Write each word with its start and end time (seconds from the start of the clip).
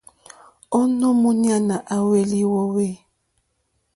Ònô 0.79 1.07
múɲánà 1.21 1.75
à 1.95 1.97
hwélì 2.05 2.39
wòòwê. 2.53 2.89